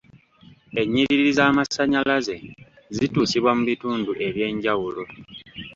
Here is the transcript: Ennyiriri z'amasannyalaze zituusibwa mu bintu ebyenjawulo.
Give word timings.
Ennyiriri 0.81 1.29
z'amasannyalaze 1.37 2.35
zituusibwa 2.95 3.51
mu 3.57 3.63
bintu 3.69 4.11
ebyenjawulo. 4.27 5.01